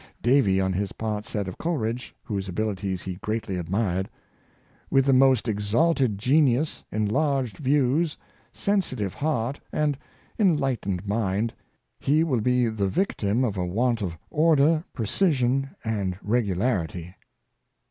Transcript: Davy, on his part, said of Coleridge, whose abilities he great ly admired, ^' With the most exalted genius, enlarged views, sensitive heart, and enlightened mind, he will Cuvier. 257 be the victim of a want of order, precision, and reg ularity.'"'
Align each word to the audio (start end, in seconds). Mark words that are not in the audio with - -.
Davy, 0.23 0.59
on 0.59 0.73
his 0.73 0.93
part, 0.93 1.27
said 1.27 1.47
of 1.47 1.59
Coleridge, 1.59 2.15
whose 2.23 2.49
abilities 2.49 3.03
he 3.03 3.17
great 3.17 3.47
ly 3.47 3.53
admired, 3.53 4.07
^' 4.07 4.09
With 4.89 5.05
the 5.05 5.13
most 5.13 5.47
exalted 5.47 6.17
genius, 6.17 6.83
enlarged 6.91 7.57
views, 7.59 8.17
sensitive 8.51 9.13
heart, 9.13 9.59
and 9.71 9.95
enlightened 10.39 11.07
mind, 11.07 11.53
he 11.99 12.23
will 12.23 12.37
Cuvier. 12.39 12.69
257 12.71 12.73
be 12.73 12.83
the 12.83 12.95
victim 12.95 13.43
of 13.43 13.57
a 13.57 13.63
want 13.71 14.01
of 14.01 14.17
order, 14.31 14.83
precision, 14.95 15.69
and 15.85 16.17
reg 16.23 16.47
ularity.'"' 16.47 17.13